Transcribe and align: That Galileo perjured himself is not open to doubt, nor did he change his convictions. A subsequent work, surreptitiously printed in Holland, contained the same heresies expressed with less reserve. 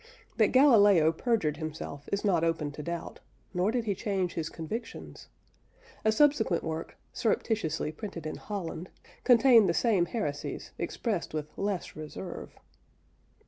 That 0.37 0.47
Galileo 0.51 1.11
perjured 1.11 1.57
himself 1.57 2.09
is 2.11 2.25
not 2.25 2.43
open 2.43 2.71
to 2.71 2.81
doubt, 2.81 3.19
nor 3.53 3.69
did 3.69 3.83
he 3.85 3.93
change 3.93 4.33
his 4.33 4.49
convictions. 4.49 5.27
A 6.03 6.11
subsequent 6.11 6.63
work, 6.63 6.97
surreptitiously 7.13 7.91
printed 7.91 8.25
in 8.25 8.37
Holland, 8.37 8.89
contained 9.23 9.69
the 9.69 9.75
same 9.75 10.07
heresies 10.07 10.71
expressed 10.79 11.35
with 11.35 11.55
less 11.55 11.95
reserve. 11.95 12.55